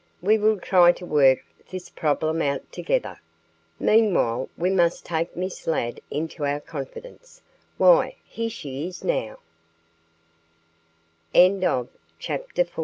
We 0.19 0.39
will 0.39 0.59
try 0.59 0.93
to 0.93 1.05
work 1.05 1.45
this 1.69 1.91
problem 1.91 2.41
out 2.41 2.71
together. 2.71 3.19
Meanwhile 3.79 4.49
we 4.57 4.71
must 4.71 5.05
take 5.05 5.37
Miss 5.37 5.67
Ladd 5.67 6.01
into 6.09 6.43
our 6.43 6.59
confidence. 6.59 7.43
Why, 7.77 8.15
here 8.23 8.49
she 8.49 8.87
is 8.87 9.03
now." 9.03 9.37
CHAPTER 12.17 12.63
V. 12.63 12.71